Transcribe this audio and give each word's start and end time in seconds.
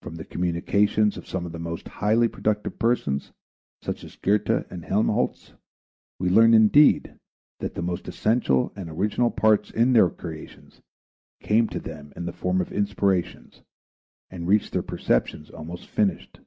From 0.00 0.14
the 0.14 0.24
communications 0.24 1.16
of 1.16 1.26
some 1.26 1.44
of 1.44 1.50
the 1.50 1.58
most 1.58 1.88
highly 1.88 2.28
productive 2.28 2.78
persons, 2.78 3.32
such 3.82 4.04
as 4.04 4.14
Goethe 4.14 4.48
and 4.70 4.84
Helmholtz, 4.84 5.54
we 6.20 6.28
learn, 6.28 6.54
indeed, 6.54 7.16
that 7.58 7.74
the 7.74 7.82
most 7.82 8.06
essential 8.06 8.72
and 8.76 8.88
original 8.88 9.32
parts 9.32 9.72
in 9.72 9.92
their 9.92 10.08
creations 10.08 10.82
came 11.40 11.66
to 11.70 11.80
them 11.80 12.12
in 12.14 12.26
the 12.26 12.32
form 12.32 12.60
of 12.60 12.70
inspirations 12.70 13.62
and 14.30 14.46
reached 14.46 14.72
their 14.72 14.84
perceptions 14.84 15.50
almost 15.50 15.88
finished. 15.88 16.38